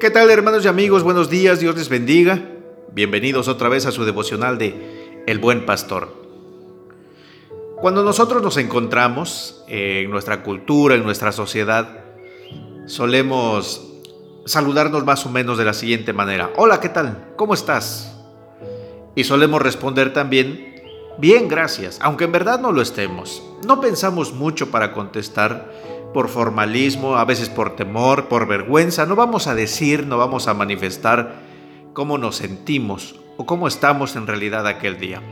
¿Qué 0.00 0.08
tal 0.08 0.30
hermanos 0.30 0.64
y 0.64 0.68
amigos? 0.68 1.02
Buenos 1.02 1.28
días, 1.28 1.60
Dios 1.60 1.76
les 1.76 1.90
bendiga. 1.90 2.40
Bienvenidos 2.90 3.48
otra 3.48 3.68
vez 3.68 3.84
a 3.84 3.92
su 3.92 4.06
devocional 4.06 4.56
de 4.56 5.22
El 5.26 5.38
Buen 5.38 5.66
Pastor. 5.66 6.08
Cuando 7.76 8.02
nosotros 8.02 8.42
nos 8.42 8.56
encontramos 8.56 9.62
en 9.68 10.10
nuestra 10.10 10.42
cultura, 10.42 10.94
en 10.94 11.02
nuestra 11.02 11.32
sociedad, 11.32 12.02
solemos 12.86 13.92
saludarnos 14.46 15.04
más 15.04 15.26
o 15.26 15.28
menos 15.28 15.58
de 15.58 15.66
la 15.66 15.74
siguiente 15.74 16.14
manera. 16.14 16.50
Hola, 16.56 16.80
¿qué 16.80 16.88
tal? 16.88 17.34
¿Cómo 17.36 17.52
estás? 17.52 18.16
Y 19.14 19.24
solemos 19.24 19.60
responder 19.60 20.14
también, 20.14 20.82
bien, 21.18 21.46
gracias, 21.46 21.98
aunque 22.00 22.24
en 22.24 22.32
verdad 22.32 22.58
no 22.58 22.72
lo 22.72 22.80
estemos. 22.80 23.42
No 23.66 23.82
pensamos 23.82 24.32
mucho 24.32 24.70
para 24.70 24.94
contestar 24.94 25.70
por 26.12 26.28
formalismo, 26.28 27.16
a 27.16 27.24
veces 27.24 27.48
por 27.48 27.76
temor, 27.76 28.28
por 28.28 28.46
vergüenza. 28.46 29.06
No 29.06 29.16
vamos 29.16 29.46
a 29.46 29.54
decir, 29.54 30.06
no 30.06 30.18
vamos 30.18 30.48
a 30.48 30.54
manifestar 30.54 31.40
cómo 31.92 32.18
nos 32.18 32.36
sentimos 32.36 33.16
o 33.36 33.46
cómo 33.46 33.68
estamos 33.68 34.16
en 34.16 34.26
realidad 34.26 34.66
aquel 34.66 34.98
día. 34.98 35.22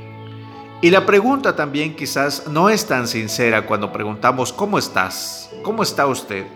Y 0.80 0.91
la 0.91 1.07
pregunta 1.07 1.57
también 1.57 1.97
quizás 1.97 2.47
no 2.47 2.71
es 2.71 2.87
tan 2.87 3.09
sincera 3.09 3.66
cuando 3.66 3.93
preguntamos 3.93 4.52
¿cómo 4.52 4.79
estás? 4.79 5.51
¿Cómo 5.62 5.83
está 5.83 6.07
usted? 6.07 6.47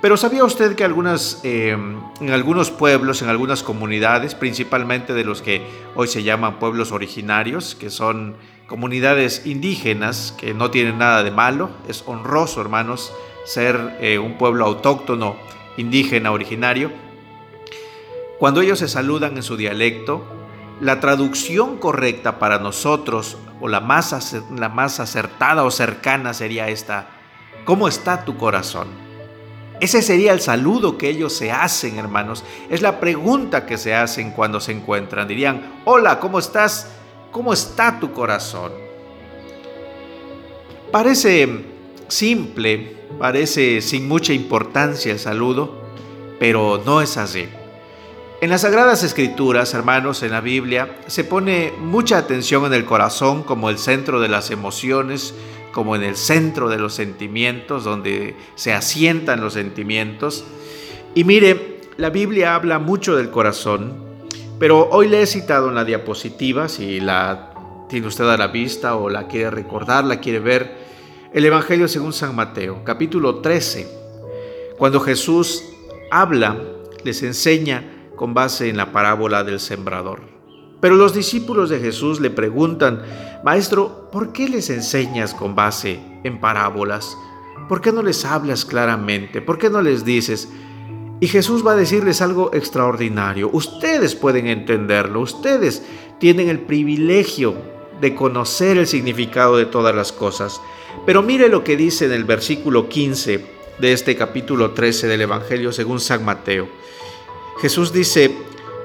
Pero 0.00 0.16
¿sabía 0.16 0.44
usted 0.44 0.76
que 0.76 0.84
algunas, 0.84 1.40
eh, 1.44 1.76
en 2.20 2.30
algunos 2.30 2.70
pueblos, 2.70 3.22
en 3.22 3.30
algunas 3.30 3.62
comunidades, 3.62 4.34
principalmente 4.34 5.14
de 5.14 5.24
los 5.24 5.40
que 5.40 5.66
hoy 5.96 6.08
se 6.08 6.22
llaman 6.22 6.58
pueblos 6.58 6.92
originarios, 6.92 7.74
que 7.74 7.90
son 7.90 8.36
comunidades 8.66 9.46
indígenas, 9.46 10.34
que 10.38 10.54
no 10.54 10.70
tienen 10.70 10.98
nada 10.98 11.22
de 11.22 11.30
malo, 11.30 11.70
es 11.88 12.04
honroso, 12.06 12.60
hermanos, 12.60 13.12
ser 13.44 13.96
eh, 14.00 14.18
un 14.18 14.38
pueblo 14.38 14.64
autóctono, 14.64 15.36
indígena, 15.76 16.32
originario, 16.32 16.90
cuando 18.38 18.60
ellos 18.60 18.80
se 18.80 18.88
saludan 18.88 19.36
en 19.36 19.42
su 19.42 19.56
dialecto, 19.56 20.24
la 20.80 20.98
traducción 21.00 21.78
correcta 21.78 22.38
para 22.38 22.58
nosotros, 22.58 23.38
o 23.60 23.68
la 23.68 23.80
más, 23.80 24.36
la 24.54 24.68
más 24.68 25.00
acertada 25.00 25.62
o 25.62 25.70
cercana 25.70 26.34
sería 26.34 26.68
esta, 26.68 27.08
¿cómo 27.64 27.86
está 27.86 28.24
tu 28.24 28.36
corazón? 28.36 28.88
Ese 29.80 30.02
sería 30.02 30.32
el 30.32 30.40
saludo 30.40 30.98
que 30.98 31.08
ellos 31.08 31.32
se 31.32 31.52
hacen, 31.52 31.98
hermanos. 31.98 32.44
Es 32.70 32.82
la 32.82 33.00
pregunta 33.00 33.66
que 33.66 33.78
se 33.78 33.94
hacen 33.94 34.32
cuando 34.32 34.60
se 34.60 34.72
encuentran. 34.72 35.26
Dirían, 35.26 35.80
hola, 35.84 36.20
¿cómo 36.20 36.38
estás? 36.38 36.90
¿Cómo 37.34 37.52
está 37.52 37.98
tu 37.98 38.12
corazón? 38.12 38.70
Parece 40.92 41.64
simple, 42.06 42.96
parece 43.18 43.80
sin 43.80 44.06
mucha 44.06 44.32
importancia 44.32 45.10
el 45.10 45.18
saludo, 45.18 45.82
pero 46.38 46.80
no 46.86 47.02
es 47.02 47.16
así. 47.16 47.48
En 48.40 48.50
las 48.50 48.60
Sagradas 48.60 49.02
Escrituras, 49.02 49.74
hermanos, 49.74 50.22
en 50.22 50.30
la 50.30 50.40
Biblia, 50.40 50.96
se 51.08 51.24
pone 51.24 51.72
mucha 51.76 52.18
atención 52.18 52.66
en 52.66 52.72
el 52.72 52.84
corazón 52.84 53.42
como 53.42 53.68
el 53.68 53.78
centro 53.78 54.20
de 54.20 54.28
las 54.28 54.52
emociones, 54.52 55.34
como 55.72 55.96
en 55.96 56.04
el 56.04 56.14
centro 56.14 56.68
de 56.68 56.78
los 56.78 56.94
sentimientos, 56.94 57.82
donde 57.82 58.36
se 58.54 58.72
asientan 58.72 59.40
los 59.40 59.54
sentimientos. 59.54 60.44
Y 61.16 61.24
mire, 61.24 61.80
la 61.96 62.10
Biblia 62.10 62.54
habla 62.54 62.78
mucho 62.78 63.16
del 63.16 63.32
corazón, 63.32 64.03
pero 64.58 64.88
hoy 64.90 65.08
le 65.08 65.22
he 65.22 65.26
citado 65.26 65.68
en 65.68 65.74
la 65.74 65.84
diapositiva, 65.84 66.68
si 66.68 67.00
la 67.00 67.50
tiene 67.88 68.06
usted 68.06 68.28
a 68.28 68.36
la 68.36 68.48
vista 68.48 68.96
o 68.96 69.10
la 69.10 69.26
quiere 69.26 69.50
recordar, 69.50 70.04
la 70.04 70.20
quiere 70.20 70.38
ver, 70.38 70.84
el 71.32 71.44
Evangelio 71.44 71.88
según 71.88 72.12
San 72.12 72.34
Mateo, 72.34 72.84
capítulo 72.84 73.36
13, 73.36 73.88
cuando 74.78 75.00
Jesús 75.00 75.64
habla, 76.10 76.56
les 77.02 77.22
enseña 77.22 77.84
con 78.14 78.34
base 78.34 78.68
en 78.68 78.76
la 78.76 78.92
parábola 78.92 79.44
del 79.44 79.60
sembrador. 79.60 80.20
Pero 80.80 80.96
los 80.96 81.14
discípulos 81.14 81.70
de 81.70 81.80
Jesús 81.80 82.20
le 82.20 82.30
preguntan, 82.30 83.02
Maestro, 83.42 84.10
¿por 84.12 84.32
qué 84.32 84.48
les 84.48 84.70
enseñas 84.70 85.34
con 85.34 85.54
base 85.54 86.00
en 86.24 86.40
parábolas? 86.40 87.16
¿Por 87.68 87.80
qué 87.80 87.90
no 87.90 88.02
les 88.02 88.24
hablas 88.24 88.64
claramente? 88.64 89.40
¿Por 89.40 89.58
qué 89.58 89.70
no 89.70 89.80
les 89.80 90.04
dices? 90.04 90.48
Y 91.20 91.28
Jesús 91.28 91.66
va 91.66 91.72
a 91.72 91.76
decirles 91.76 92.20
algo 92.20 92.52
extraordinario. 92.52 93.50
Ustedes 93.52 94.14
pueden 94.14 94.46
entenderlo, 94.46 95.20
ustedes 95.20 95.82
tienen 96.18 96.48
el 96.48 96.60
privilegio 96.60 97.54
de 98.00 98.14
conocer 98.14 98.76
el 98.76 98.86
significado 98.86 99.56
de 99.56 99.66
todas 99.66 99.94
las 99.94 100.12
cosas. 100.12 100.60
Pero 101.06 101.22
mire 101.22 101.48
lo 101.48 101.64
que 101.64 101.76
dice 101.76 102.06
en 102.06 102.12
el 102.12 102.24
versículo 102.24 102.88
15 102.88 103.44
de 103.78 103.92
este 103.92 104.16
capítulo 104.16 104.72
13 104.72 105.06
del 105.06 105.22
Evangelio 105.22 105.72
según 105.72 106.00
San 106.00 106.24
Mateo. 106.24 106.68
Jesús 107.60 107.92
dice, 107.92 108.34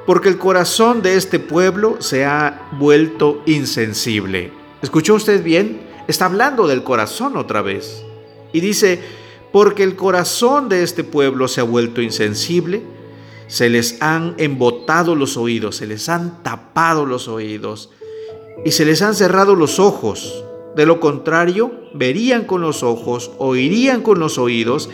porque 0.06 0.29
el 0.29 0.38
corazón 0.38 1.01
de 1.01 1.16
este 1.16 1.39
pueblo 1.39 1.97
se 2.00 2.25
ha 2.25 2.69
vuelto 2.73 3.41
insensible. 3.45 4.51
¿Escuchó 4.81 5.16
usted 5.16 5.44
bien? 5.44 5.81
Está 6.07 6.25
hablando 6.25 6.68
del 6.68 6.84
corazón 6.84 7.38
otra 7.38 7.62
vez. 7.62 8.03
Y 8.51 8.59
dice, 8.62 9.00
porque 9.52 9.84
el 9.84 9.96
corazón 9.96 10.70
de 10.70 10.84
este 10.84 11.04
pueblo 11.04 11.48
se 11.48 11.62
ha 11.62 11.64
vuelto 11.64 12.02
insensible, 12.02 12.84
se 13.48 13.70
les 13.70 14.02
han 14.02 14.36
embotado 14.38 15.16
los 15.16 15.36
oídos, 15.38 15.78
se 15.78 15.88
les 15.88 16.08
han 16.08 16.44
tapado 16.44 17.06
los 17.06 17.28
oídos 17.28 17.90
y 18.64 18.72
se 18.72 18.86
les 18.86 19.02
han 19.02 19.16
cerrado 19.16 19.56
los 19.56 19.80
ojos. 19.80 20.44
De 20.76 20.86
lo 20.86 21.00
contrario, 21.00 21.72
verían 21.94 22.46
con 22.46 22.62
los 22.62 22.84
ojos, 22.84 23.32
oirían 23.40 24.02
con 24.02 24.20
los 24.20 24.38
oídos, 24.38 24.90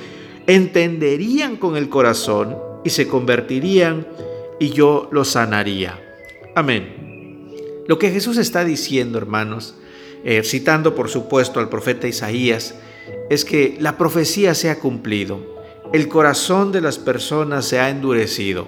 entenderían 0.47 1.57
con 1.57 1.75
el 1.75 1.89
corazón 1.89 2.57
y 2.85 2.91
se 2.91 3.07
convertirían 3.07 4.07
y 4.59 4.69
yo 4.69 5.09
lo 5.11 5.25
sanaría. 5.25 5.99
Amén. 6.55 7.05
Lo 7.87 7.99
que 7.99 8.09
Jesús 8.09 8.37
está 8.37 8.63
diciendo, 8.63 9.17
hermanos, 9.17 9.75
eh, 10.23 10.41
citando 10.43 10.95
por 10.95 11.09
supuesto 11.09 11.59
al 11.59 11.69
profeta 11.69 12.07
Isaías, 12.07 12.75
es 13.29 13.45
que 13.45 13.77
la 13.79 13.97
profecía 13.97 14.53
se 14.53 14.69
ha 14.69 14.79
cumplido. 14.79 15.39
El 15.93 16.07
corazón 16.07 16.71
de 16.71 16.81
las 16.81 16.97
personas 16.97 17.65
se 17.65 17.79
ha 17.79 17.89
endurecido. 17.89 18.67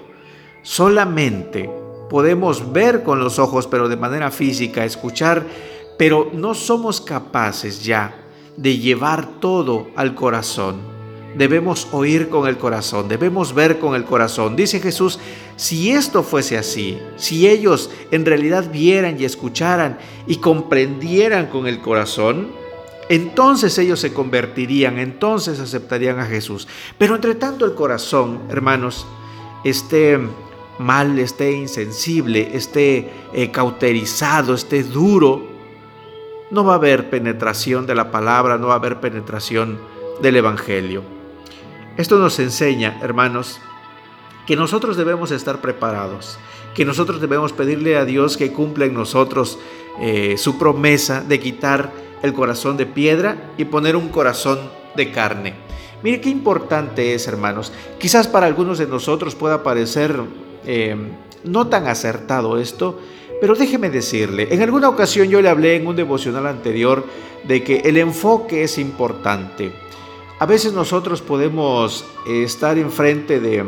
Solamente 0.64 1.70
podemos 2.09 2.72
ver 2.72 3.03
con 3.03 3.20
los 3.20 3.40
ojos, 3.40 3.68
pero 3.68 3.90
de 3.90 3.98
manera 3.98 4.31
física, 4.31 4.86
escuchar, 4.86 5.46
pero 5.98 6.30
no 6.34 6.53
somos 6.53 7.02
capaces 7.02 7.84
ya 7.84 8.16
de 8.56 8.78
llevar 8.78 9.40
todo 9.40 9.88
al 9.96 10.16
corazón 10.16 10.98
debemos 11.38 11.88
oír 11.92 12.30
con 12.30 12.48
el 12.48 12.58
corazón, 12.58 13.08
debemos 13.08 13.54
ver 13.54 13.80
con 13.80 13.96
el 13.96 14.04
corazón. 14.04 14.56
Dice 14.56 14.80
Jesús, 14.80 15.19
si 15.56 15.92
esto 15.92 16.24
fuese 16.24 16.58
así, 16.58 16.98
si 17.16 17.48
ellos 17.48 17.90
en 18.12 18.25
realidad 18.25 18.72
vieran 18.72 19.19
y 19.19 19.25
escucharan 19.25 19.98
y 20.25 20.38
comprendieran 20.38 21.48
con 21.48 21.68
el 21.68 21.80
corazón, 21.80 22.50
entonces 23.09 23.78
ellos 23.78 24.00
se 24.00 24.13
convertirían, 24.13 25.00
entonces 25.00 25.59
aceptarían 25.59 26.19
a 26.19 26.25
Jesús. 26.25 26.68
Pero 26.97 27.16
entre 27.16 27.35
tanto 27.35 27.66
el 27.66 27.73
corazón, 27.73 28.41
hermanos, 28.50 29.07
esté 29.63 30.19
mal, 30.79 31.18
esté 31.19 31.53
insensible, 31.53 32.56
esté 32.56 33.09
eh, 33.34 33.51
cauterizado, 33.51 34.53
esté 34.53 34.84
duro, 34.84 35.47
no 36.51 36.63
va 36.63 36.73
a 36.73 36.78
haber 36.78 37.09
penetración 37.09 37.85
de 37.88 37.95
la 37.95 38.12
palabra, 38.12 38.57
no 38.57 38.68
va 38.68 38.73
a 38.73 38.78
haber 38.78 39.00
penetración 39.00 39.79
del 40.22 40.38
Evangelio. 40.38 41.03
Esto 41.97 42.19
nos 42.19 42.39
enseña, 42.39 43.00
hermanos, 43.01 43.59
que 44.45 44.56
nosotros 44.56 44.97
debemos 44.97 45.31
estar 45.31 45.62
preparados, 45.62 46.38
que 46.74 46.85
nosotros 46.85 47.19
debemos 47.19 47.53
pedirle 47.53 47.97
a 47.97 48.06
Dios 48.06 48.38
que 48.38 48.53
cumpla 48.53 48.85
en 48.85 48.94
nosotros 48.94 49.59
eh, 50.00 50.35
su 50.38 50.57
promesa 50.57 51.22
de 51.22 51.39
quitar 51.39 51.91
el 52.23 52.33
corazón 52.33 52.78
de 52.78 52.85
piedra 52.85 53.51
y 53.57 53.66
poner 53.66 53.95
un 53.95 54.09
corazón 54.09 54.59
de 54.95 55.11
carne. 55.11 55.53
Mire 56.03 56.22
qué 56.22 56.29
importante 56.29 57.13
es, 57.13 57.28
hermanos. 57.28 57.72
Quizás 58.00 58.27
para 58.27 58.45
algunos 58.45 58.77
de 58.77 58.88
nosotros 58.88 59.36
pueda 59.36 59.63
parecer 59.63 60.15
eh, 60.65 60.95
no 61.44 61.68
tan 61.68 61.88
acertado 61.88 62.59
esto, 62.59 63.00
pero 63.39 63.56
déjeme 63.56 63.89
decirle, 63.89 64.47
en 64.51 64.62
alguna 64.62 64.89
ocasión 64.89 65.27
yo 65.30 65.42
le 65.42 65.50
hablé 65.50 65.75
en 65.75 65.88
un 65.88 65.95
devocional 65.95 66.47
anterior 66.47 67.06
de 67.47 67.63
que 67.63 67.77
el 67.77 67.97
enfoque 67.97 68.63
es 68.63 68.77
importante. 68.77 69.71
A 70.39 70.45
veces 70.45 70.74
nosotros 70.74 71.21
podemos 71.21 72.06
eh, 72.27 72.44
estar 72.44 72.77
enfrente 72.77 73.39
de, 73.39 73.63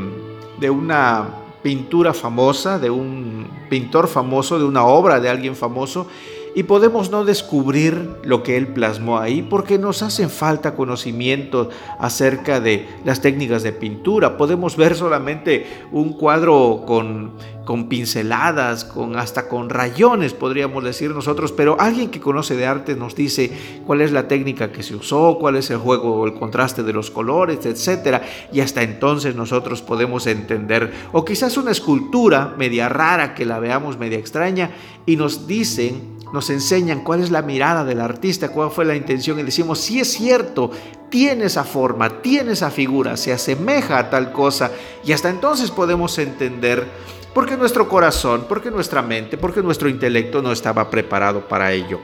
de 0.59 0.69
una 0.69 1.29
pintura 1.63 2.13
famosa, 2.13 2.79
de 2.79 2.89
un 2.89 3.47
pintor 3.69 4.07
famoso, 4.07 4.57
de 4.57 4.65
una 4.65 4.85
obra 4.85 5.19
de 5.19 5.29
alguien 5.29 5.55
famoso, 5.55 6.07
y 6.55 6.63
podemos 6.63 7.11
no 7.11 7.25
descubrir 7.25 8.17
lo 8.23 8.43
que 8.43 8.57
Él 8.57 8.67
plasmó 8.67 9.19
ahí 9.19 9.41
porque 9.41 9.77
nos 9.77 10.01
hacen 10.01 10.29
falta 10.29 10.75
conocimiento 10.75 11.69
acerca 11.99 12.59
de 12.59 12.87
las 13.05 13.21
técnicas 13.21 13.63
de 13.63 13.71
pintura. 13.71 14.37
Podemos 14.37 14.75
ver 14.75 14.95
solamente 14.95 15.65
un 15.91 16.13
cuadro 16.13 16.83
con, 16.85 17.33
con 17.65 17.87
pinceladas, 17.87 18.83
con, 18.83 19.15
hasta 19.15 19.47
con 19.47 19.69
rayones, 19.69 20.33
podríamos 20.33 20.83
decir 20.83 21.11
nosotros, 21.11 21.51
pero 21.51 21.79
alguien 21.79 22.09
que 22.09 22.19
conoce 22.19 22.55
de 22.55 22.65
arte 22.65 22.95
nos 22.95 23.15
dice 23.15 23.51
cuál 23.85 24.01
es 24.01 24.11
la 24.11 24.27
técnica 24.27 24.71
que 24.71 24.81
se 24.81 24.95
usó, 24.95 25.37
cuál 25.39 25.55
es 25.55 25.69
el 25.69 25.77
juego 25.77 26.15
o 26.15 26.25
el 26.25 26.33
contraste 26.33 26.83
de 26.83 26.93
los 26.93 27.11
colores, 27.11 27.63
etc. 27.65 28.23
Y 28.51 28.61
hasta 28.61 28.81
entonces 28.81 29.35
nosotros 29.35 29.81
podemos 29.81 30.25
entender, 30.25 30.91
o 31.11 31.23
quizás 31.23 31.57
una 31.57 31.71
escultura 31.71 32.55
media 32.57 32.89
rara 32.89 33.35
que 33.35 33.45
la 33.45 33.59
veamos 33.59 33.99
media 33.99 34.17
extraña 34.17 34.71
y 35.05 35.15
nos 35.15 35.47
dicen 35.47 36.18
nos 36.33 36.49
enseñan 36.49 37.01
cuál 37.03 37.21
es 37.21 37.31
la 37.31 37.41
mirada 37.41 37.83
del 37.83 38.01
artista, 38.01 38.49
cuál 38.49 38.71
fue 38.71 38.85
la 38.85 38.95
intención 38.95 39.39
y 39.39 39.43
decimos, 39.43 39.79
si 39.79 39.99
es 39.99 40.11
cierto, 40.11 40.71
tiene 41.09 41.45
esa 41.45 41.63
forma, 41.63 42.21
tiene 42.21 42.51
esa 42.51 42.69
figura, 42.69 43.17
se 43.17 43.33
asemeja 43.33 43.97
a 43.97 44.09
tal 44.09 44.31
cosa 44.31 44.71
y 45.03 45.11
hasta 45.11 45.29
entonces 45.29 45.71
podemos 45.71 46.17
entender 46.19 46.85
por 47.33 47.47
qué 47.47 47.57
nuestro 47.57 47.89
corazón, 47.89 48.45
por 48.47 48.61
qué 48.61 48.69
nuestra 48.69 49.01
mente, 49.01 49.37
por 49.37 49.53
qué 49.53 49.61
nuestro 49.61 49.89
intelecto 49.89 50.41
no 50.41 50.51
estaba 50.51 50.89
preparado 50.89 51.47
para 51.47 51.71
ello. 51.73 51.99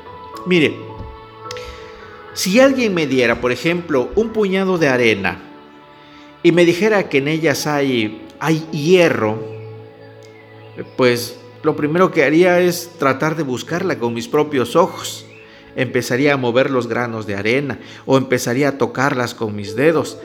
Mire, 0.46 0.76
si 2.34 2.60
alguien 2.60 2.94
me 2.94 3.08
diera, 3.08 3.40
por 3.40 3.52
ejemplo, 3.52 4.10
un 4.16 4.30
puñado 4.30 4.78
de 4.78 4.90
arena 4.90 5.40
y 6.44 6.52
me 6.52 6.66
dijera 6.66 7.10
que 7.10 7.20
en 7.20 7.28
ellas 7.28 7.66
hay, 7.68 8.28
hay 8.40 8.60
hierro, 8.72 9.40
pues 10.98 11.40
lo 11.66 11.76
primero 11.76 12.12
que 12.12 12.24
haría 12.24 12.60
es 12.60 12.92
tratar 13.00 13.36
de 13.36 13.42
buscarla 13.42 13.98
con 13.98 14.14
mis 14.14 14.28
propios 14.28 14.76
ojos. 14.76 15.26
Empezaría 15.76 16.36
a 16.36 16.38
mover 16.38 16.70
los 16.70 16.88
granos 16.88 17.26
de 17.26 17.36
arena 17.36 17.80
o 18.06 18.18
empezaría 18.18 18.70
a 18.70 18.78
tocarlas 18.78 19.34
con 19.34 19.56
mis 19.56 19.76
dedos, 19.76 20.20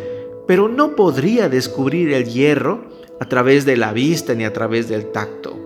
pero 0.47 0.69
no 0.69 0.95
podría 0.95 1.49
descubrir 1.49 2.13
el 2.13 2.27
hierro 2.27 2.91
a 3.21 3.25
través 3.25 3.65
de 3.65 3.79
la 3.79 3.95
vista 3.95 4.35
ni 4.35 4.45
a 4.45 4.53
través 4.53 4.91
del 4.91 5.13
tacto. 5.13 5.59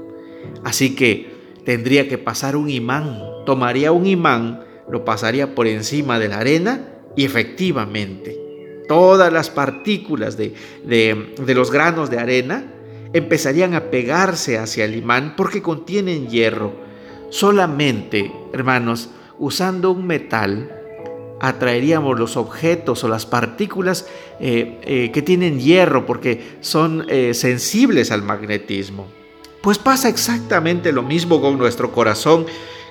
Así 0.63 0.95
que 0.95 1.35
tendría 1.65 2.09
que 2.09 2.19
pasar 2.19 2.55
un 2.55 2.71
imán. 2.71 3.21
Tomaría 3.45 3.91
un 3.91 4.07
imán, 4.07 4.65
lo 4.89 5.05
pasaría 5.05 5.57
por 5.57 5.67
encima 5.67 6.21
de 6.21 6.29
la 6.29 6.39
arena 6.39 6.89
y 7.17 7.25
efectivamente 7.25 8.41
todas 8.89 9.33
las 9.33 9.51
partículas 9.51 10.37
de, 10.37 10.55
de 10.85 11.55
los 11.55 11.73
granos 11.73 12.11
de 12.11 12.19
arena 12.19 12.74
empezarían 13.15 13.75
a 13.75 13.85
pegarse 13.85 14.59
hacia 14.59 14.85
el 14.85 14.97
imán 14.97 15.35
porque 15.37 15.63
contienen 15.63 16.29
hierro. 16.29 16.73
Solamente, 17.31 18.31
hermanos, 18.53 19.09
usando 19.39 19.93
un 19.93 20.07
metal, 20.07 20.71
atraeríamos 21.41 22.19
los 22.19 22.37
objetos 22.37 23.05
o 23.05 23.09
las 23.09 23.25
partículas 23.25 24.07
eh, 24.41 24.81
eh, 24.83 25.11
que 25.13 25.23
tienen 25.23 25.61
hierro 25.61 26.07
porque 26.07 26.59
son 26.61 27.07
eh, 27.09 27.35
sensibles 27.35 28.11
al 28.11 28.23
magnetismo. 28.23 29.07
Pues 29.63 29.79
pasa 29.79 30.09
exactamente 30.09 30.93
lo 30.93 31.03
mismo 31.03 31.41
con 31.41 31.57
nuestro 31.57 31.93
corazón. 31.93 32.47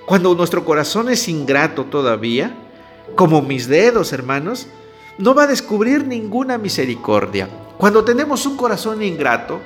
Cuando 0.05 0.33
nuestro 0.35 0.65
corazón 0.65 1.09
es 1.09 1.27
ingrato 1.27 1.85
todavía, 1.85 2.55
como 3.15 3.41
mis 3.41 3.67
dedos, 3.67 4.13
hermanos, 4.13 4.67
no 5.17 5.35
va 5.35 5.43
a 5.43 5.47
descubrir 5.47 6.07
ninguna 6.07 6.57
misericordia. 6.57 7.49
Cuando 7.77 8.03
tenemos 8.03 8.45
un 8.45 8.57
corazón 8.57 9.03
ingrato, 9.03 9.59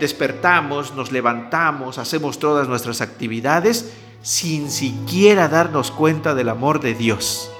despertamos, 0.00 0.94
nos 0.94 1.12
levantamos, 1.12 1.98
hacemos 1.98 2.38
todas 2.38 2.68
nuestras 2.68 3.00
actividades 3.00 3.92
sin 4.22 4.70
siquiera 4.70 5.48
darnos 5.48 5.90
cuenta 5.90 6.34
del 6.34 6.48
amor 6.48 6.80
de 6.80 6.94
Dios. 6.94 7.50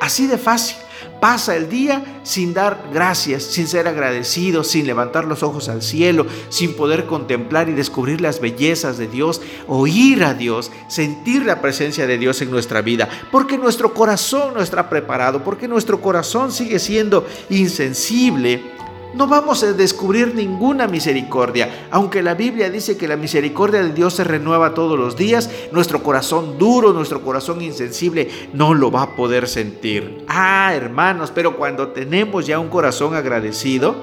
Así 0.00 0.26
de 0.26 0.38
fácil. 0.38 0.76
Pasa 1.20 1.56
el 1.56 1.70
día 1.70 2.20
sin 2.24 2.52
dar 2.52 2.90
gracias, 2.92 3.42
sin 3.42 3.66
ser 3.66 3.88
agradecido, 3.88 4.64
sin 4.64 4.86
levantar 4.86 5.24
los 5.24 5.42
ojos 5.42 5.68
al 5.68 5.82
cielo, 5.82 6.26
sin 6.50 6.74
poder 6.74 7.06
contemplar 7.06 7.68
y 7.68 7.72
descubrir 7.72 8.20
las 8.20 8.40
bellezas 8.40 8.98
de 8.98 9.06
Dios, 9.06 9.40
oír 9.66 10.24
a 10.24 10.34
Dios, 10.34 10.70
sentir 10.88 11.44
la 11.46 11.62
presencia 11.62 12.06
de 12.06 12.18
Dios 12.18 12.42
en 12.42 12.50
nuestra 12.50 12.82
vida, 12.82 13.08
porque 13.30 13.56
nuestro 13.56 13.94
corazón 13.94 14.54
no 14.54 14.60
está 14.60 14.90
preparado, 14.90 15.42
porque 15.42 15.68
nuestro 15.68 16.02
corazón 16.02 16.52
sigue 16.52 16.78
siendo 16.78 17.26
insensible 17.48 18.75
no 19.14 19.26
vamos 19.26 19.62
a 19.62 19.72
descubrir 19.72 20.34
ninguna 20.34 20.86
misericordia. 20.86 21.88
Aunque 21.90 22.22
la 22.22 22.34
Biblia 22.34 22.70
dice 22.70 22.96
que 22.96 23.08
la 23.08 23.16
misericordia 23.16 23.82
de 23.82 23.92
Dios 23.92 24.14
se 24.14 24.24
renueva 24.24 24.74
todos 24.74 24.98
los 24.98 25.16
días, 25.16 25.50
nuestro 25.72 26.02
corazón 26.02 26.58
duro, 26.58 26.92
nuestro 26.92 27.22
corazón 27.22 27.62
insensible, 27.62 28.28
no 28.52 28.74
lo 28.74 28.90
va 28.90 29.02
a 29.02 29.16
poder 29.16 29.48
sentir. 29.48 30.24
Ah, 30.28 30.72
hermanos, 30.74 31.32
pero 31.34 31.56
cuando 31.56 31.88
tenemos 31.88 32.46
ya 32.46 32.58
un 32.58 32.68
corazón 32.68 33.14
agradecido, 33.14 33.96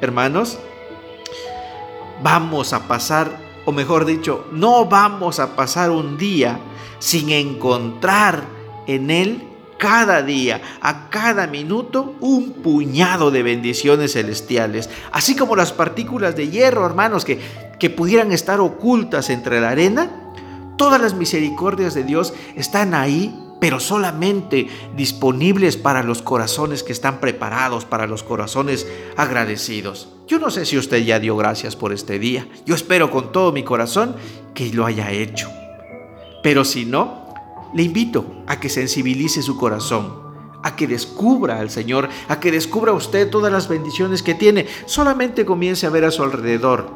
hermanos, 0.00 0.58
vamos 2.22 2.72
a 2.72 2.86
pasar, 2.86 3.30
o 3.64 3.72
mejor 3.72 4.04
dicho, 4.04 4.46
no 4.52 4.86
vamos 4.86 5.40
a 5.40 5.56
pasar 5.56 5.90
un 5.90 6.18
día 6.18 6.58
sin 6.98 7.30
encontrar 7.30 8.44
en 8.86 9.10
Él 9.10 9.49
cada 9.80 10.22
día, 10.22 10.60
a 10.82 11.08
cada 11.08 11.46
minuto, 11.46 12.14
un 12.20 12.52
puñado 12.52 13.30
de 13.30 13.42
bendiciones 13.42 14.12
celestiales, 14.12 14.90
así 15.10 15.34
como 15.34 15.56
las 15.56 15.72
partículas 15.72 16.36
de 16.36 16.50
hierro, 16.50 16.84
hermanos, 16.84 17.24
que, 17.24 17.40
que 17.78 17.88
pudieran 17.88 18.30
estar 18.30 18.60
ocultas 18.60 19.30
entre 19.30 19.58
la 19.58 19.70
arena. 19.70 20.10
Todas 20.76 21.00
las 21.00 21.14
misericordias 21.14 21.94
de 21.94 22.04
Dios 22.04 22.34
están 22.54 22.94
ahí 22.94 23.34
pero 23.58 23.78
solamente 23.78 24.68
disponibles 24.96 25.76
para 25.76 26.02
los 26.02 26.22
corazones 26.22 26.82
que 26.82 26.92
están 26.92 27.20
preparados, 27.20 27.84
para 27.84 28.06
los 28.06 28.22
corazones 28.22 28.86
agradecidos. 29.18 30.08
Yo 30.26 30.38
no 30.38 30.50
sé 30.50 30.64
si 30.64 30.78
usted 30.78 31.04
ya 31.04 31.20
dio 31.20 31.36
gracias 31.36 31.76
por 31.76 31.92
este 31.92 32.18
día. 32.18 32.48
Yo 32.64 32.74
espero 32.74 33.10
con 33.10 33.32
todo 33.32 33.52
mi 33.52 33.62
corazón 33.62 34.16
que 34.54 34.72
lo 34.72 34.86
haya 34.86 35.10
hecho. 35.10 35.50
Pero 36.42 36.64
si 36.64 36.86
no, 36.86 37.19
le 37.74 37.82
invito 37.82 38.24
a 38.46 38.58
que 38.58 38.68
sensibilice 38.68 39.42
su 39.42 39.56
corazón, 39.56 40.12
a 40.62 40.76
que 40.76 40.86
descubra 40.86 41.58
al 41.58 41.70
Señor, 41.70 42.08
a 42.28 42.40
que 42.40 42.50
descubra 42.50 42.92
usted 42.92 43.30
todas 43.30 43.52
las 43.52 43.68
bendiciones 43.68 44.22
que 44.22 44.34
tiene. 44.34 44.66
Solamente 44.86 45.44
comience 45.44 45.86
a 45.86 45.90
ver 45.90 46.04
a 46.04 46.10
su 46.10 46.22
alrededor. 46.22 46.90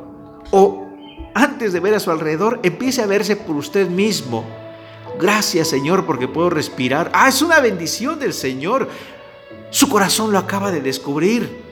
O 0.51 0.87
antes 1.35 1.73
de 1.73 1.81
ver 1.81 1.95
a 1.95 2.01
su 2.01 2.11
alrededor, 2.11 2.61
empiece 2.63 3.03
a 3.03 3.07
verse 3.07 3.37
por 3.37 3.57
usted 3.57 3.89
mismo. 3.89 4.45
Gracias 5.19 5.69
Señor 5.69 6.07
porque 6.07 6.29
puedo 6.29 6.51
respirar. 6.51 7.11
Ah, 7.15 7.29
es 7.29 7.43
una 7.43 7.61
bendición 7.61 8.19
del 8.19 8.33
Señor. 8.33 8.89
Su 9.71 9.89
corazón 9.89 10.33
lo 10.33 10.39
acaba 10.39 10.71
de 10.71 10.81
descubrir 10.81 11.65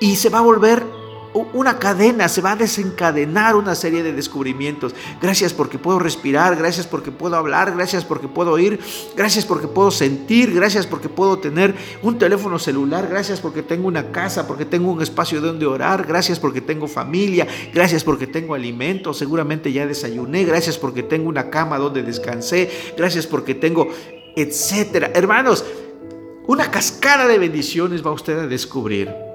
y 0.00 0.16
se 0.16 0.28
va 0.28 0.38
a 0.38 0.42
volver 0.42 0.99
una 1.32 1.78
cadena, 1.78 2.28
se 2.28 2.40
va 2.40 2.52
a 2.52 2.56
desencadenar 2.56 3.54
una 3.54 3.74
serie 3.74 4.02
de 4.02 4.12
descubrimientos. 4.12 4.94
Gracias 5.20 5.52
porque 5.52 5.78
puedo 5.78 5.98
respirar, 5.98 6.56
gracias 6.56 6.86
porque 6.86 7.12
puedo 7.12 7.36
hablar, 7.36 7.72
gracias 7.74 8.04
porque 8.04 8.28
puedo 8.28 8.52
oír, 8.52 8.80
gracias 9.16 9.44
porque 9.44 9.68
puedo 9.68 9.90
sentir, 9.90 10.52
gracias 10.52 10.86
porque 10.86 11.08
puedo 11.08 11.38
tener 11.38 11.74
un 12.02 12.18
teléfono 12.18 12.58
celular, 12.58 13.06
gracias 13.08 13.40
porque 13.40 13.62
tengo 13.62 13.86
una 13.86 14.10
casa, 14.10 14.46
porque 14.46 14.64
tengo 14.64 14.90
un 14.90 15.02
espacio 15.02 15.40
donde 15.40 15.66
orar, 15.66 16.04
gracias 16.06 16.40
porque 16.40 16.60
tengo 16.60 16.88
familia, 16.88 17.46
gracias 17.72 18.02
porque 18.02 18.26
tengo 18.26 18.54
alimento, 18.54 19.14
seguramente 19.14 19.72
ya 19.72 19.86
desayuné, 19.86 20.44
gracias 20.44 20.78
porque 20.78 21.02
tengo 21.02 21.28
una 21.28 21.50
cama 21.50 21.78
donde 21.78 22.02
descansé, 22.02 22.70
gracias 22.96 23.26
porque 23.26 23.54
tengo, 23.54 23.88
etcétera. 24.34 25.12
Hermanos, 25.14 25.64
una 26.46 26.70
cascada 26.70 27.28
de 27.28 27.38
bendiciones 27.38 28.04
va 28.04 28.10
usted 28.10 28.36
a 28.36 28.46
descubrir. 28.48 29.29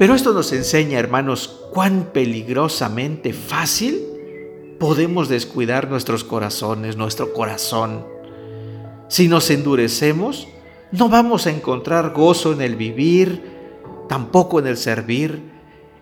Pero 0.00 0.14
esto 0.14 0.32
nos 0.32 0.50
enseña, 0.54 0.98
hermanos, 0.98 1.60
cuán 1.74 2.08
peligrosamente 2.14 3.34
fácil 3.34 4.00
podemos 4.78 5.28
descuidar 5.28 5.90
nuestros 5.90 6.24
corazones, 6.24 6.96
nuestro 6.96 7.34
corazón. 7.34 8.06
Si 9.08 9.28
nos 9.28 9.50
endurecemos, 9.50 10.48
no 10.90 11.10
vamos 11.10 11.46
a 11.46 11.50
encontrar 11.50 12.14
gozo 12.14 12.54
en 12.54 12.62
el 12.62 12.76
vivir, 12.76 13.42
tampoco 14.08 14.58
en 14.58 14.68
el 14.68 14.78
servir. 14.78 15.42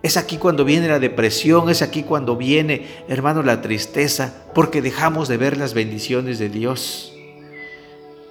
Es 0.05 0.17
aquí 0.17 0.37
cuando 0.37 0.64
viene 0.64 0.87
la 0.87 1.00
depresión, 1.00 1.69
es 1.69 1.83
aquí 1.83 2.05
cuando 2.05 2.37
viene, 2.37 2.87
hermanos, 3.09 3.45
la 3.45 3.62
tristeza, 3.62 4.45
porque 4.55 4.81
dejamos 4.81 5.26
de 5.26 5.38
ver 5.38 5.57
las 5.57 5.75
bendiciones 5.75 6.38
de 6.38 6.49
Dios. 6.49 7.12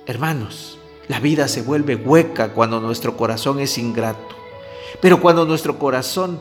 Hermanos, 0.06 0.80
la 1.10 1.20
vida 1.20 1.50
se 1.50 1.62
vuelve 1.62 1.98
hueca 1.98 2.54
cuando 2.54 2.80
nuestro 2.80 3.18
corazón 3.18 3.60
es 3.60 3.78
ingrato. 3.78 4.47
Pero 5.02 5.20
cuando 5.20 5.46
nuestro 5.46 5.78
corazón 5.78 6.40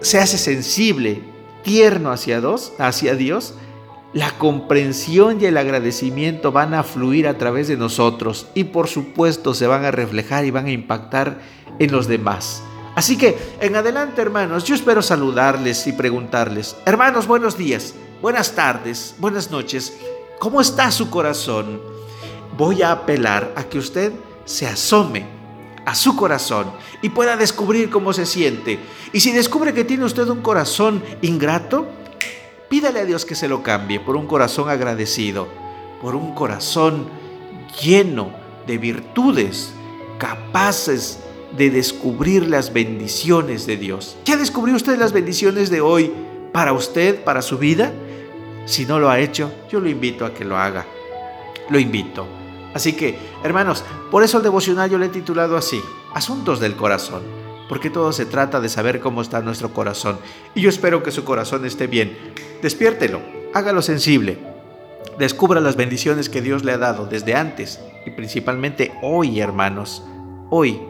se 0.00 0.18
hace 0.18 0.38
sensible, 0.38 1.22
tierno 1.62 2.12
hacia 2.12 3.14
Dios, 3.14 3.54
la 4.12 4.30
comprensión 4.38 5.40
y 5.40 5.44
el 5.44 5.58
agradecimiento 5.58 6.50
van 6.50 6.72
a 6.74 6.82
fluir 6.82 7.28
a 7.28 7.36
través 7.36 7.68
de 7.68 7.76
nosotros 7.76 8.46
y 8.54 8.64
por 8.64 8.88
supuesto 8.88 9.52
se 9.54 9.66
van 9.66 9.84
a 9.84 9.90
reflejar 9.90 10.44
y 10.44 10.50
van 10.50 10.66
a 10.66 10.72
impactar 10.72 11.40
en 11.78 11.92
los 11.92 12.08
demás. 12.08 12.62
Así 12.94 13.16
que 13.16 13.38
en 13.60 13.76
adelante 13.76 14.22
hermanos, 14.22 14.64
yo 14.64 14.74
espero 14.74 15.02
saludarles 15.02 15.86
y 15.86 15.92
preguntarles, 15.92 16.74
hermanos, 16.86 17.26
buenos 17.26 17.58
días, 17.58 17.94
buenas 18.22 18.52
tardes, 18.52 19.14
buenas 19.18 19.50
noches. 19.50 19.98
¿Cómo 20.38 20.60
está 20.60 20.90
su 20.90 21.10
corazón? 21.10 21.80
Voy 22.56 22.82
a 22.82 22.92
apelar 22.92 23.52
a 23.56 23.64
que 23.64 23.78
usted 23.78 24.12
se 24.46 24.66
asome 24.66 25.37
a 25.88 25.94
su 25.94 26.16
corazón 26.16 26.70
y 27.00 27.08
pueda 27.08 27.38
descubrir 27.38 27.88
cómo 27.88 28.12
se 28.12 28.26
siente. 28.26 28.78
Y 29.14 29.20
si 29.20 29.32
descubre 29.32 29.72
que 29.72 29.84
tiene 29.84 30.04
usted 30.04 30.28
un 30.28 30.42
corazón 30.42 31.02
ingrato, 31.22 31.86
pídale 32.68 33.00
a 33.00 33.04
Dios 33.06 33.24
que 33.24 33.34
se 33.34 33.48
lo 33.48 33.62
cambie 33.62 33.98
por 33.98 34.14
un 34.14 34.26
corazón 34.26 34.68
agradecido, 34.68 35.48
por 36.02 36.14
un 36.14 36.34
corazón 36.34 37.08
lleno 37.82 38.30
de 38.66 38.76
virtudes, 38.76 39.72
capaces 40.18 41.20
de 41.56 41.70
descubrir 41.70 42.46
las 42.46 42.74
bendiciones 42.74 43.64
de 43.66 43.78
Dios. 43.78 44.18
¿Ya 44.26 44.36
descubrió 44.36 44.76
usted 44.76 44.98
las 44.98 45.14
bendiciones 45.14 45.70
de 45.70 45.80
hoy 45.80 46.12
para 46.52 46.74
usted, 46.74 47.24
para 47.24 47.40
su 47.40 47.56
vida? 47.56 47.94
Si 48.66 48.84
no 48.84 48.98
lo 48.98 49.08
ha 49.08 49.20
hecho, 49.20 49.50
yo 49.70 49.80
lo 49.80 49.88
invito 49.88 50.26
a 50.26 50.34
que 50.34 50.44
lo 50.44 50.58
haga. 50.58 50.84
Lo 51.70 51.78
invito. 51.78 52.26
Así 52.74 52.92
que, 52.92 53.18
hermanos, 53.42 53.84
por 54.10 54.22
eso 54.22 54.38
el 54.38 54.42
devocional 54.42 54.90
yo 54.90 54.98
le 54.98 55.06
he 55.06 55.10
titulado 55.10 55.56
así, 55.56 55.80
Asuntos 56.14 56.60
del 56.60 56.76
Corazón, 56.76 57.22
porque 57.68 57.90
todo 57.90 58.12
se 58.12 58.26
trata 58.26 58.60
de 58.60 58.68
saber 58.68 59.00
cómo 59.00 59.22
está 59.22 59.40
nuestro 59.40 59.72
corazón. 59.72 60.18
Y 60.54 60.60
yo 60.60 60.68
espero 60.68 61.02
que 61.02 61.10
su 61.10 61.24
corazón 61.24 61.64
esté 61.64 61.86
bien. 61.86 62.16
Despiértelo, 62.62 63.20
hágalo 63.54 63.82
sensible. 63.82 64.38
Descubra 65.18 65.60
las 65.60 65.76
bendiciones 65.76 66.28
que 66.28 66.42
Dios 66.42 66.64
le 66.64 66.72
ha 66.72 66.78
dado 66.78 67.06
desde 67.06 67.34
antes 67.34 67.80
y 68.06 68.10
principalmente 68.10 68.92
hoy, 69.02 69.40
hermanos. 69.40 70.04
Hoy 70.50 70.80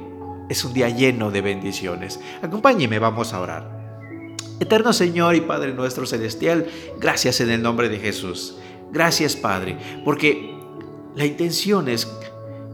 es 0.48 0.64
un 0.64 0.72
día 0.72 0.88
lleno 0.88 1.30
de 1.30 1.40
bendiciones. 1.40 2.20
Acompáñeme, 2.42 2.98
vamos 2.98 3.32
a 3.32 3.40
orar. 3.40 3.78
Eterno 4.60 4.92
Señor 4.92 5.34
y 5.36 5.40
Padre 5.40 5.72
nuestro 5.72 6.04
celestial, 6.04 6.66
gracias 6.98 7.40
en 7.40 7.50
el 7.50 7.62
nombre 7.62 7.88
de 7.88 7.98
Jesús. 7.98 8.56
Gracias 8.90 9.36
Padre, 9.36 9.78
porque 10.04 10.57
la 11.18 11.26
intención 11.26 11.88
es 11.88 12.06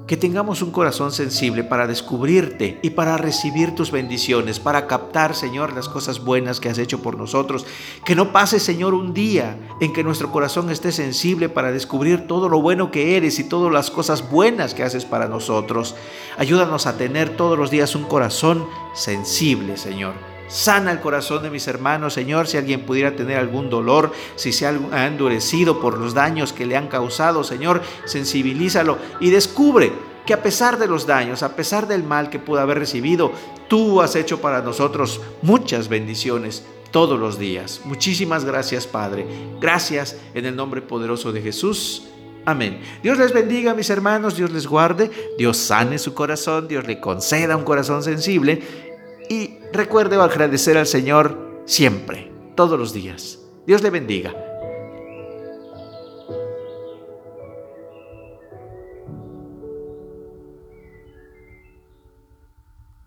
que 0.07 0.19
tengamos 0.19 0.61
un 0.61 0.71
corazón 0.71 1.13
sensible 1.13 1.65
para 1.65 1.87
descubrirte 1.87 2.79
y 2.83 2.91
para 2.91 3.17
recibir 3.17 3.75
tus 3.75 3.91
bendiciones, 3.91 4.61
para 4.61 4.87
captar, 4.87 5.35
Señor, 5.35 5.73
las 5.73 5.89
cosas 5.89 6.23
buenas 6.23 6.61
que 6.61 6.69
has 6.69 6.77
hecho 6.77 7.01
por 7.01 7.17
nosotros. 7.17 7.65
Que 8.05 8.15
no 8.15 8.33
pase, 8.33 8.61
Señor, 8.61 8.93
un 8.93 9.15
día 9.15 9.57
en 9.81 9.95
que 9.95 10.05
nuestro 10.05 10.31
corazón 10.31 10.69
esté 10.69 10.93
sensible 10.93 11.49
para 11.49 11.73
descubrir 11.73 12.27
todo 12.27 12.51
lo 12.51 12.61
bueno 12.61 12.91
que 12.91 13.17
eres 13.17 13.39
y 13.39 13.49
todas 13.49 13.73
las 13.73 13.91
cosas 13.91 14.31
buenas 14.31 14.75
que 14.75 14.83
haces 14.83 15.07
para 15.07 15.27
nosotros. 15.27 15.95
Ayúdanos 16.37 16.87
a 16.87 16.99
tener 16.99 17.39
todos 17.39 17.59
los 17.59 17.71
días 17.71 17.95
un 17.95 18.05
corazón 18.05 18.67
sensible, 18.93 19.79
Señor 19.79 20.34
Sana 20.49 20.93
el 20.93 21.01
corazón 21.01 21.43
de 21.43 21.51
mis 21.51 21.67
hermanos, 21.67 22.15
Señor, 22.15 22.47
si 22.47 22.57
alguien 22.57 22.85
pudiera 22.85 23.17
tener 23.17 23.39
algún 23.39 23.71
dolor, 23.71 24.13
si 24.37 24.53
se 24.53 24.67
ha 24.67 25.07
endurecido 25.07 25.81
por 25.81 25.99
los 25.99 26.15
daños 26.15 26.53
que 26.53 26.67
le 26.67 26.77
han 26.77 26.89
causado, 26.89 27.45
Señor, 27.45 27.83
sensibilízalo 28.05 28.99
y 29.21 29.31
descubre 29.31 29.93
que 30.27 30.35
a 30.35 30.43
pesar 30.43 30.79
de 30.79 30.87
los 30.87 31.07
daños, 31.07 31.43
a 31.43 31.57
pesar 31.57 31.87
del 31.87 32.03
mal 32.03 32.31
que 32.31 32.39
pudo 32.39 32.61
haber 32.61 32.79
recibido, 32.79 33.33
tú 33.69 34.01
has 34.01 34.17
hecho 34.17 34.41
para 34.41 34.63
nosotros 34.63 35.21
muchas 35.43 35.89
bendiciones 35.89 36.65
todos 36.91 37.19
los 37.19 37.39
días. 37.39 37.81
Muchísimas 37.85 38.45
gracias, 38.45 38.87
Padre. 38.87 39.27
Gracias 39.61 40.17
en 40.35 40.47
el 40.47 40.57
nombre 40.57 40.81
poderoso 40.81 41.33
de 41.33 41.43
Jesús. 41.43 42.05
Amén. 42.47 42.81
Dios 43.03 43.19
les 43.19 43.33
bendiga, 43.33 43.75
mis 43.75 43.89
hermanos, 43.91 44.37
Dios 44.37 44.51
les 44.51 44.67
guarde, 44.67 45.11
Dios 45.39 45.57
sane 45.57 45.99
su 45.99 46.13
corazón, 46.15 46.69
Dios 46.69 46.87
le 46.87 47.01
conceda 47.01 47.57
un 47.57 47.65
corazón 47.65 48.03
sensible 48.03 48.94
y 49.29 49.59
recuerde 49.73 50.17
agradecer 50.17 50.77
al 50.77 50.87
Señor 50.87 51.63
siempre, 51.65 52.31
todos 52.55 52.79
los 52.79 52.93
días. 52.93 53.41
Dios 53.67 53.83
le 53.83 53.91
bendiga. 53.91 54.54